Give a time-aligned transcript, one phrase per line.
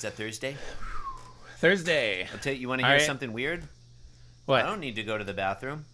[0.00, 0.56] Is that Thursday?
[1.58, 2.26] Thursday.
[2.32, 2.60] I'll tell you.
[2.60, 3.02] You want to hear right.
[3.02, 3.64] something weird?
[4.46, 4.64] What?
[4.64, 5.84] I don't need to go to the bathroom.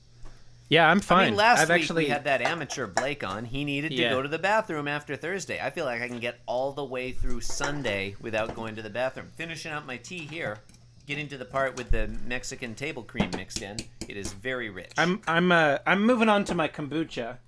[0.68, 1.22] Yeah, I'm fine.
[1.22, 3.46] I mean, last I've week actually we had that amateur Blake on.
[3.46, 4.10] He needed to Yeah.
[4.10, 5.58] go to the bathroom after Thursday.
[5.60, 8.90] I feel like I can get all the way through Sunday without going to the
[8.90, 9.32] bathroom.
[9.34, 10.60] Finishing up my tea here,
[11.08, 13.76] getting to the part with the Mexican table cream mixed in.
[14.06, 14.92] It is very rich.
[14.96, 17.38] I'm I'm uh I'm moving on to my kombucha.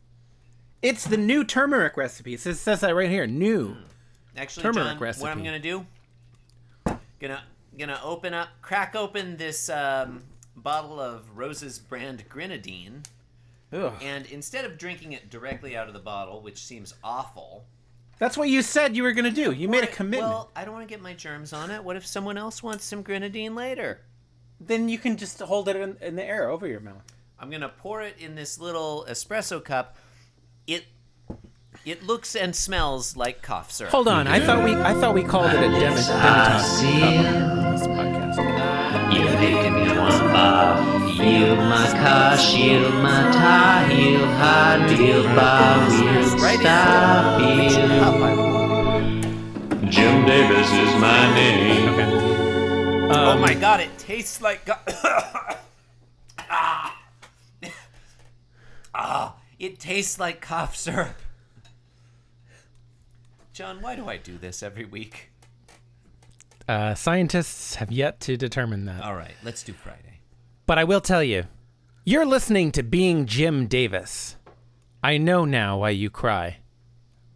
[0.82, 2.34] It's the new turmeric recipe.
[2.34, 3.29] It says, that right here.
[3.29, 3.77] New.
[4.36, 5.22] Actually, turmeric John, recipe.
[5.22, 5.86] what I'm gonna do?
[7.21, 7.43] Gonna
[7.77, 10.23] gonna open up, crack open this um,
[10.56, 13.02] bottle of Rose's brand grenadine,
[13.73, 13.92] Ugh.
[14.02, 17.65] and instead of drinking it directly out of the bottle, which seems awful,
[18.19, 19.52] That's what you said you were gonna do.
[19.52, 20.30] You made a commitment.
[20.33, 21.83] Well, I don't want to get my germs on it.
[21.84, 24.00] What if someone else wants some grenadine later?
[24.61, 27.05] then you can just hold it in, in the air over your mouth.
[27.39, 29.97] I'm gonna pour it in this little espresso cup.
[30.66, 30.84] It
[31.91, 33.92] it looks and smells like cough syrup.
[33.92, 34.27] Hold on.
[34.27, 39.14] I thought we I thought we called it a demi- demitasse cup on this podcast.
[39.14, 40.98] You make me want bar.
[41.09, 48.00] You my car, shield my tie, heel, high heel, bar, wheel, Right stop you you.
[48.00, 49.91] pop, I believe.
[49.91, 51.89] Jim Davis is my name.
[51.94, 52.11] Okay.
[53.11, 53.81] oh Um, my god!
[53.81, 54.64] It tastes like.
[54.66, 54.75] Go-
[56.50, 56.98] ah.
[58.94, 59.34] ah!
[59.59, 61.16] It tastes like cough syrup.
[63.59, 65.33] John, why do I do this every week?
[66.69, 69.03] Uh, scientists have yet to determine that.
[69.03, 70.20] All right, let's do Friday.
[70.65, 71.42] But I will tell you,
[72.05, 74.37] you're listening to Being Jim Davis.
[75.03, 76.59] I know now why you cry,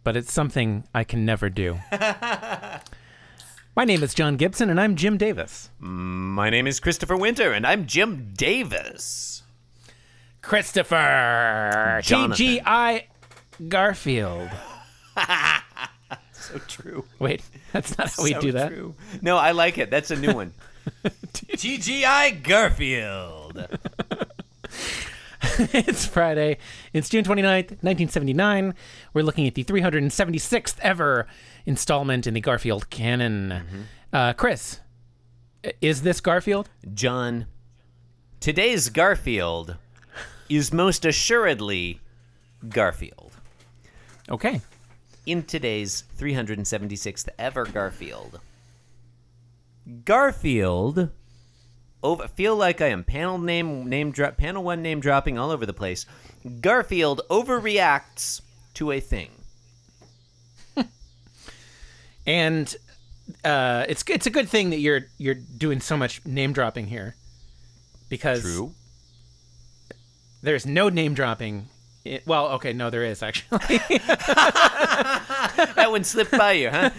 [0.05, 1.79] but it's something I can never do.
[1.91, 5.71] My name is John Gibson, and I'm Jim Davis.
[5.77, 9.43] My name is Christopher Winter, and I'm Jim Davis.
[10.41, 12.47] Christopher Jonathan.
[12.47, 13.07] TGI
[13.67, 14.51] Garfield.
[16.53, 17.05] So true.
[17.19, 18.69] Wait, that's not how we So do that.
[18.69, 18.95] true.
[19.21, 19.89] No, I like it.
[19.89, 20.53] That's a new one.
[21.33, 23.67] TGI Garfield.
[25.73, 26.57] it's Friday.
[26.93, 28.75] It's June 29th, 1979.
[29.13, 31.27] We're looking at the 376th ever
[31.65, 33.87] installment in the Garfield canon.
[34.11, 34.79] Uh, Chris,
[35.81, 36.69] is this Garfield?
[36.93, 37.47] John,
[38.39, 39.77] today's Garfield
[40.49, 41.99] is most assuredly
[42.69, 43.31] Garfield.
[44.29, 44.61] Okay.
[45.25, 48.39] In today's 376th ever Garfield.
[50.05, 51.09] Garfield
[52.01, 55.65] over feel like I am panel name name drop panel one name dropping all over
[55.65, 56.05] the place.
[56.61, 58.41] Garfield overreacts
[58.75, 59.31] to a thing.
[62.25, 62.73] And
[63.43, 67.15] uh, it's it's a good thing that you're you're doing so much name dropping here,
[68.09, 68.43] because
[70.41, 71.67] there's no name dropping.
[72.05, 73.59] i- well, okay, no, there is actually.
[75.75, 76.89] That one slipped by you, huh?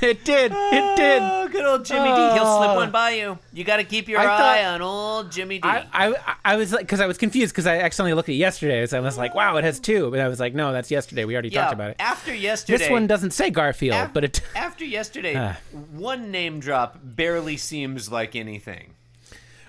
[0.00, 0.52] it did.
[0.52, 1.22] It did.
[1.22, 2.14] Oh, good old Jimmy D.
[2.34, 2.74] He'll slip Oh.
[2.76, 3.38] one by you.
[3.52, 5.68] You got to keep your I eye thought- on old Jimmy D.
[5.68, 8.86] I, I I was like, because I was confused because I accidentally looked at yesterday,
[8.86, 11.24] so I was like, wow, it has two, but I was like, no, that's yesterday.
[11.24, 11.96] We already yeah, talked about it.
[12.00, 12.78] after yesterday.
[12.78, 14.40] This one doesn't say Garfield, af- but it.
[14.56, 15.58] after yesterday, Ah.
[15.92, 18.94] one name drop barely seems like anything.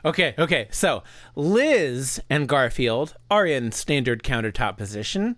[0.06, 0.68] Okay, okay.
[0.72, 1.04] So
[1.36, 5.36] Liz and Garfield are in standard countertop position.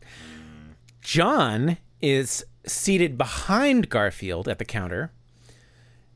[1.01, 5.11] John is seated behind Garfield at the counter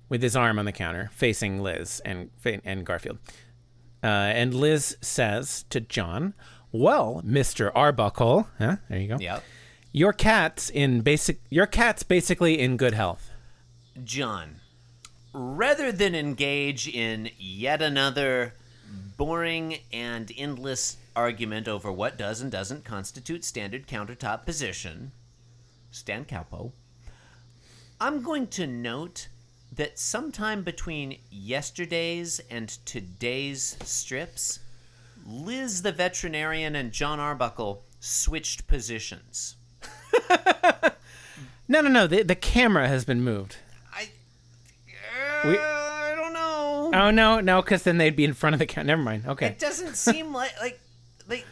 [0.09, 3.17] with his arm on the counter facing Liz and and Garfield.
[4.03, 6.33] Uh, and Liz says to John,
[6.71, 7.71] "Well, Mr.
[7.73, 8.77] Arbuckle, huh?
[8.89, 9.17] There you go.
[9.19, 9.43] Yep.
[9.91, 13.31] Your cat's in basic your cat's basically in good health."
[14.03, 14.57] John,
[15.33, 18.53] rather than engage in yet another
[19.17, 25.13] boring and endless argument over what does and doesn't constitute standard countertop position,
[25.95, 26.71] Stan Calpo,
[28.01, 29.29] I'm going to note
[29.73, 34.59] that sometime between yesterday's and today's strips,
[35.25, 39.55] Liz the veterinarian and John Arbuckle switched positions.
[41.67, 42.05] No, no, no.
[42.05, 43.55] The, the camera has been moved.
[43.91, 44.09] I,
[45.43, 46.91] We- uh, I don't know.
[46.93, 48.85] Oh no, no, because then they'd be in front of the camera.
[48.85, 49.25] Never mind.
[49.25, 49.47] Okay.
[49.47, 50.79] It doesn't seem like like
[51.27, 51.43] like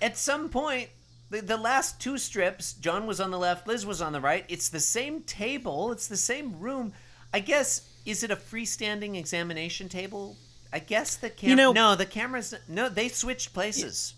[0.00, 0.90] at some point
[1.30, 4.44] the, the last two strips, John was on the left, Liz was on the right.
[4.48, 6.92] It's the same table, it's the same room.
[7.32, 10.36] I guess is it a freestanding examination table?
[10.72, 11.50] I guess the camera.
[11.50, 12.54] You know- no, the cameras.
[12.68, 14.14] No, they switched places.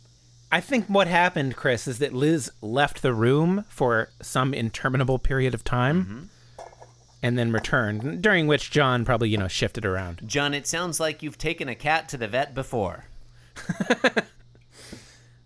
[0.53, 5.55] I think what happened, Chris, is that Liz left the room for some interminable period
[5.55, 6.29] of time
[6.59, 6.67] mm-hmm.
[7.23, 10.23] and then returned, during which John probably, you know, shifted around.
[10.27, 13.05] John, it sounds like you've taken a cat to the vet before.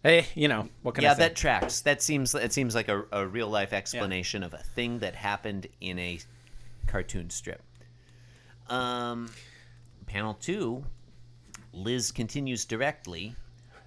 [0.05, 1.19] Hey, you know, what can yeah, I say?
[1.21, 1.81] that tracks.
[1.81, 5.67] That seems it seems like a, a real life explanation of a thing that happened
[5.81, 6.19] in a
[6.87, 7.63] cartoon strip.
[8.69, 9.31] Um,
[10.07, 10.85] panel two,
[11.73, 13.35] Liz continues directly,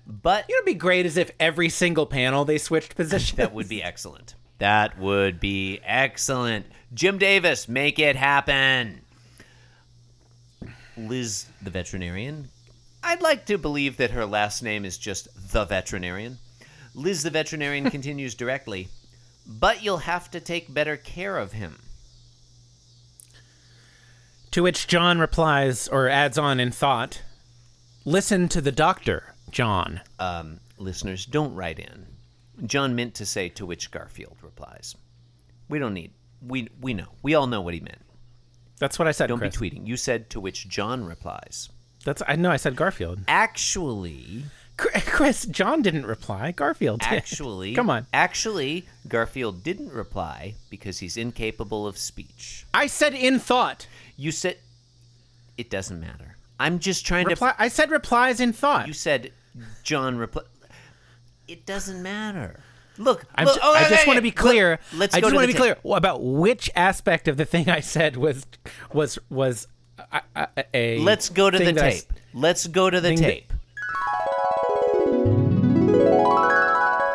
[0.08, 3.38] but You know, it'd be great as if every single panel they switched positions.
[3.38, 4.34] that would be excellent.
[4.58, 6.66] That would be excellent.
[6.96, 9.02] Jim Davis, make it happen.
[10.98, 12.50] Liz, the veterinarian.
[13.08, 16.40] I'd like to believe that her last name is just the veterinarian.
[16.94, 18.90] Liz, the veterinarian, continues directly,
[19.46, 21.80] but you'll have to take better care of him.
[24.52, 27.22] To which John replies or adds on in thought,
[28.04, 32.08] "Listen to the doctor, John." Um, listeners, don't write in.
[32.66, 34.96] John meant to say to which Garfield replies.
[35.70, 36.12] We don't need.
[36.42, 37.14] We we know.
[37.24, 38.04] We all know what he meant.
[38.80, 39.28] That's what I said.
[39.28, 39.56] Don't Chris.
[39.56, 39.88] be tweeting.
[39.88, 41.70] You said to which John replies.
[42.08, 43.20] That's I know I said Garfield.
[43.28, 44.44] Actually,
[44.78, 46.54] Chris, John didn't reply.
[46.54, 47.12] Garfield did.
[47.12, 48.08] actually, Come on.
[48.14, 52.66] Actually, Garfield didn't reply because he's incapable of speech.
[52.74, 53.88] I said in thought.
[54.16, 54.56] You said
[55.58, 56.38] it doesn't matter.
[56.58, 57.54] I'm just trying to Reply.
[57.60, 58.88] I said replies in thought.
[58.88, 59.34] You said
[59.84, 60.44] John reply.
[61.50, 62.62] It doesn't matter.
[62.98, 64.80] Look, I'm look ju- oh, I okay, just want to be clear.
[64.94, 65.82] Let- Let's I just want to be tape.
[65.84, 68.46] clear about which aspect of the thing I said was
[68.94, 69.68] was was
[70.74, 71.00] a.
[71.00, 72.14] Let's go to the thing that I s- tape.
[72.34, 73.54] Let's go to the that- tape.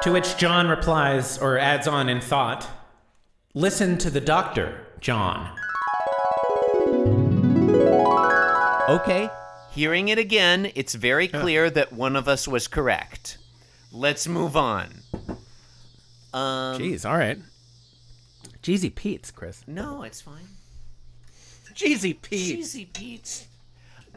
[0.02, 2.68] To which John replies or adds on in thought,
[3.54, 5.56] "Listen to the doctor, John."
[8.88, 9.30] Okay.
[9.70, 13.38] Hearing it again, it's very clear that one of us was correct.
[13.90, 15.02] Let's move on.
[16.34, 17.38] Um, Jeez, all right.
[18.62, 19.62] Jeezy Pete's, Chris.
[19.66, 20.48] no, it's fine.
[21.74, 22.56] Jeezy Pete.
[22.56, 23.46] Cheesy Pete's.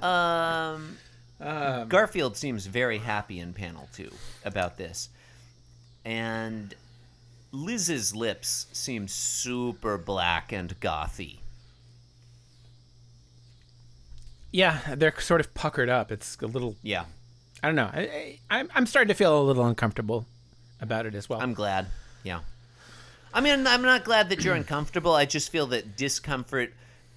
[0.01, 0.97] Um,
[1.39, 4.11] Garfield seems very happy in panel two
[4.43, 5.09] about this.
[6.03, 6.73] And
[7.51, 11.37] Liz's lips seem super black and gothy.
[14.51, 16.11] Yeah, they're sort of puckered up.
[16.11, 16.75] It's a little.
[16.81, 17.05] Yeah,
[17.61, 17.89] I don't know.
[17.91, 20.25] I, I, I'm I'm starting to feel a little uncomfortable
[20.79, 21.41] about it as well.
[21.41, 21.87] I'm glad.
[22.23, 22.39] Yeah.
[23.33, 25.13] I mean, I'm not glad that you're uncomfortable.
[25.13, 26.73] I just feel that discomfort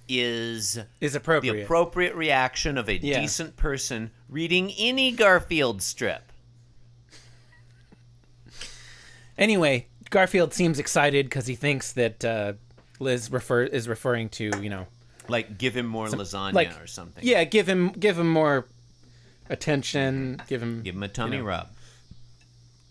[0.09, 1.53] is is appropriate.
[1.53, 2.15] the appropriate.
[2.15, 3.21] reaction of a Yeah.
[3.21, 6.23] decent person reading any Garfield strip.
[9.37, 12.53] Anyway, Garfield seems excited because he thinks that uh,
[12.99, 14.87] Liz refer is referring to you know
[15.27, 17.23] Like, give him more lasagna like or something.
[17.25, 18.65] Yeah, give him give him more
[19.49, 20.41] attention.
[20.47, 21.43] Give him Give him a tummy know.
[21.43, 21.69] rub.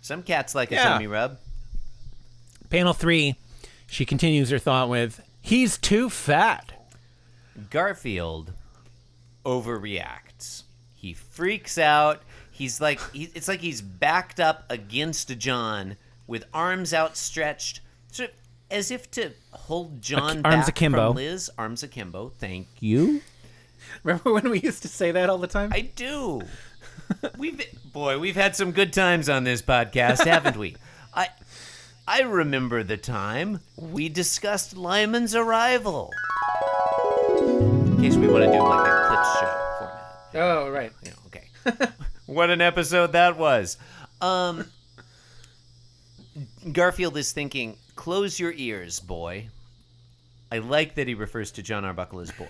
[0.01, 0.85] Some cats like a Yeah.
[0.85, 1.39] tummy rub.
[2.71, 3.37] Panel three,
[3.87, 6.73] she continues her thought with, "He's too fat."
[7.71, 8.53] Garfield
[9.45, 10.65] overreacts.
[10.95, 12.23] He freaks out.
[12.51, 15.97] He's like, he, it's like he's backed up against John
[16.27, 18.35] with arms outstretched, sort of
[18.71, 21.09] as if to hold John arms back akimbo.
[21.09, 21.51] from Liz.
[21.57, 22.31] Arms akimbo.
[22.39, 23.23] Thank you.
[24.03, 25.71] Remember when we used to say that all the time?
[25.73, 26.43] I do.
[27.39, 27.63] We've
[27.93, 30.77] boy, we've had some good times on this podcast, haven't we?
[31.15, 31.29] I
[32.07, 36.13] I remember the time we discussed Lyman's arrival.
[37.99, 40.47] In case we want to do like a clips show format.
[40.47, 40.93] oh right.
[41.03, 41.93] You know, okay.
[42.27, 43.77] what an episode that was.
[44.21, 44.67] Um
[46.71, 49.49] Garfield is thinking, close your ears, boy.
[50.53, 52.47] I like that he refers to John Arbuckle as boy.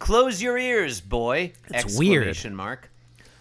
[0.00, 1.52] Close your ears, boy!
[1.68, 2.52] It's weird.
[2.52, 2.90] Mark.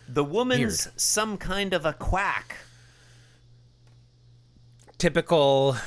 [0.07, 0.99] The woman's Weird.
[1.01, 2.57] some kind of a quack.
[4.99, 5.77] Typical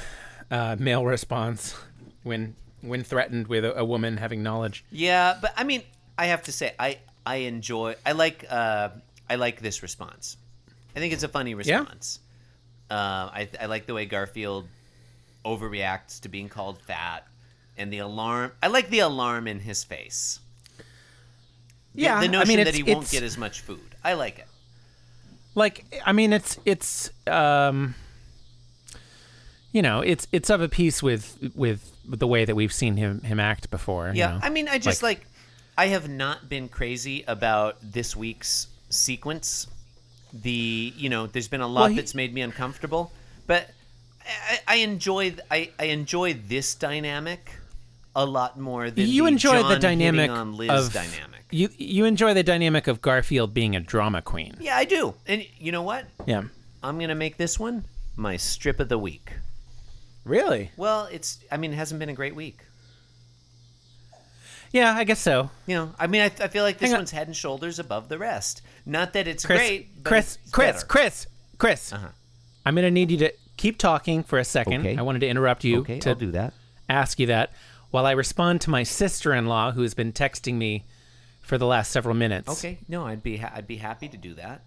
[0.51, 1.77] uh, male response
[2.25, 4.85] when when threatened with a, a woman having knowledge.
[4.91, 5.83] Yeah, but I mean,
[6.19, 7.95] I have to say, I I enjoy.
[8.05, 8.91] I like uh,
[9.31, 10.37] I like this response.
[10.95, 12.19] I think it's a funny response.
[12.91, 12.95] Uh,
[13.33, 14.67] I I like the way Garfield
[15.45, 17.27] overreacts to being called fat,
[17.77, 18.53] and the alarm.
[18.63, 20.39] I like the alarm in his face.
[21.95, 23.81] The- Yeah, the I notion mean, that he won't get as much food.
[24.05, 24.47] I like it.
[25.55, 27.95] like i mean it's it's um
[29.73, 33.21] you know it's it's of a piece with with the way that we've seen him
[33.23, 34.39] him act before you Yeah, know?
[34.43, 35.27] I mean, I just like,
[35.79, 39.67] I have not been crazy about this week's sequence.
[40.33, 43.13] The you know, there's been a lot Well, he- that's made me uncomfortable,
[43.47, 43.71] but
[44.51, 47.51] I, I enjoy I, I enjoy this dynamic
[48.15, 51.45] a lot more than you the enjoy John the dynamic on Liz of dynamic.
[51.51, 55.45] you you enjoy the dynamic of garfield being a drama queen Yeah, I do, and
[55.59, 56.05] you know what?
[56.27, 56.43] yeah
[56.83, 57.85] I'm gonna make this one
[58.17, 59.33] my strip of the week.
[60.25, 62.61] Really Well, it's I mean, it hasn't been a great week.
[64.73, 67.01] yeah i guess so You know, I mean, I, I feel like this Hang on.
[67.01, 68.63] one's head and shoulders above the rest.
[68.87, 70.87] Not that it's chris great, but chris it's chris better.
[70.87, 71.27] chris
[71.59, 72.09] chris Uh-huh.
[72.67, 74.97] i'm gonna need you to keep talking for a second Okay.
[74.97, 76.53] i wanted to interrupt you to do that.
[76.89, 77.53] ask you that
[77.91, 80.87] while I respond to my sister in law who has been texting me
[81.43, 84.33] for the last several minutes Okay, no, I'd be ha- I'd be happy to do
[84.35, 84.67] that.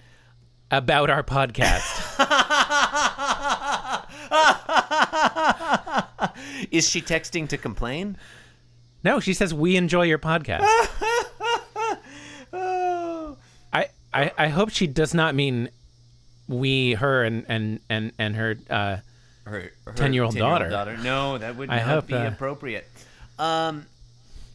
[0.70, 1.90] about our podcast.
[6.72, 8.18] Is she texting to complain?
[9.04, 10.66] no, she says we enjoy your podcast.
[12.54, 13.38] Oh.
[13.74, 15.70] I, I I hope she does not mean
[16.48, 18.58] we, her, and and and and her.
[18.70, 18.98] Uh,
[19.46, 20.98] her, her 10-year-old 10-year-old daughter.
[20.98, 22.88] No, that would I not hope, be uh, appropriate.
[23.38, 23.86] Um,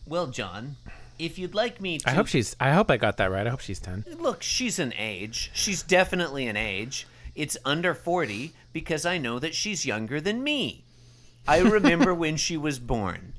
[0.05, 0.75] well, John,
[1.17, 2.57] if you'd like me to I hope she's.
[2.59, 3.47] I hope I got that right.
[3.47, 4.05] I hope she's ten.
[4.19, 5.51] look, she's an age.
[5.55, 7.07] She's definitely an age.
[7.41, 10.85] It's under 40 because I know that she's younger than me.
[11.49, 13.33] I remember when she was born.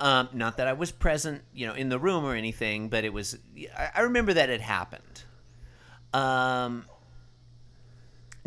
[0.00, 3.12] Um, not that I was present, you know, in the room or anything, but it
[3.12, 3.38] was.
[3.94, 5.22] I, remember that it happened.
[6.12, 6.86] Um,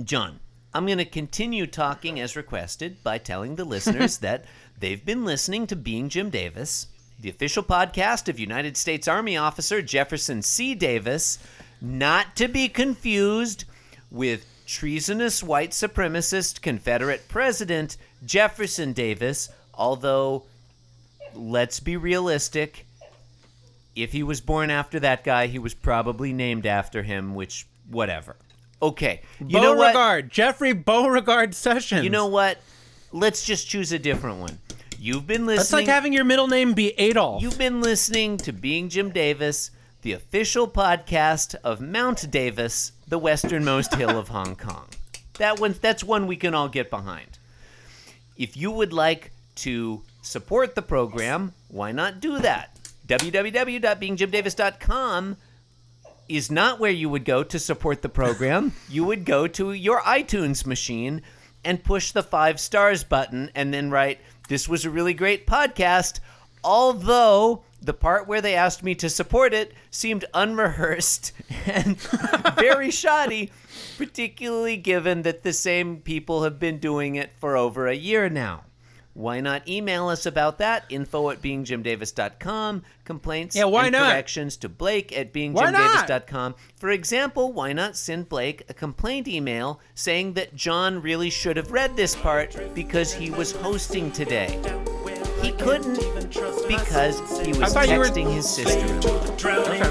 [0.04, 0.42] John,
[0.74, 4.44] I'm going to continue talking as requested by telling the listeners that
[4.78, 6.88] they've been listening to Being Jim Davis,
[7.18, 10.76] the official podcast of United States Army officer Jefferson C.
[10.76, 11.40] Davis,
[11.80, 13.64] not to be confused
[14.12, 20.44] with treasonous white supremacist Confederate President Jefferson Davis, although,
[21.34, 22.86] let's be realistic.
[23.96, 28.36] If he was born after that guy, he was probably named after him, which, whatever.
[28.82, 29.22] Okay.
[29.40, 29.94] You know what?
[29.94, 32.04] Beauregard, Jeffrey Beauregard Sessions.
[32.04, 32.60] You know what?
[33.12, 34.60] Let's just choose a different one.
[35.00, 35.58] You've been listening.
[35.58, 37.42] that's like having your middle name be Adolf.
[37.42, 39.72] You've been listening to Being Jim Davis,
[40.04, 44.86] the official podcast of Mount Davis, the westernmost hill of Hong Kong.
[45.40, 47.40] That one, that's one we can all get behind.
[48.38, 52.78] If you would like to support the program, why not do that?
[53.08, 55.38] www.beingjimdavis.com
[56.28, 58.74] is not where you would go to support the program.
[58.88, 61.24] you would go to your iTunes machine
[61.66, 66.20] and push the five stars button and then write, This was a really great podcast.
[66.64, 71.32] Although the part where they asked me to support it seemed unrehearsed
[71.66, 71.98] and
[72.58, 73.52] very shoddy,
[73.98, 78.64] particularly given that the same people have been doing it for over a year now.
[79.14, 80.86] Why not email us about that?
[80.90, 82.84] Info at beingjimdavis.com.
[83.04, 84.12] Complaints Yeah, why and not?
[84.12, 86.56] corrections to blake at beingjimdavis.com.
[86.78, 91.72] For example, why not send Blake a complaint email saying that John really should have
[91.72, 94.58] read this part because he was hosting today?
[95.42, 95.96] He couldn't
[96.68, 98.80] because he was you were- texting his sister.
[98.80, 99.90] You can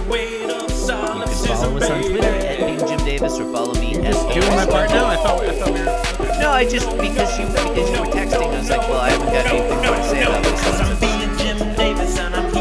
[0.86, 5.06] follow us on Twitter at beingjimdavis or follow me at doing my part now.
[5.06, 6.38] I thought, I thought we were.
[6.40, 9.26] No, I just because you because you were texting, I was like, well, I haven't
[9.26, 10.60] got anything more to say about this.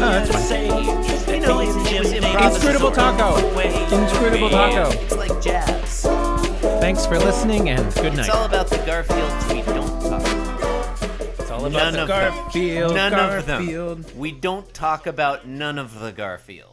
[0.00, 0.66] that's fine.
[1.34, 2.52] You know, it's, it was improvisatory.
[2.54, 3.36] Inscrutable taco.
[4.02, 4.90] Inscrutable taco.
[5.00, 6.02] It's like jazz.
[6.80, 8.26] Thanks for listening and good night.
[8.26, 9.57] It's all about the Garfields we
[11.72, 12.08] None of them.
[12.08, 12.94] Garfield.
[12.94, 13.98] None Garfield.
[13.98, 14.18] of them.
[14.18, 16.66] We don't talk about none of the Garfields.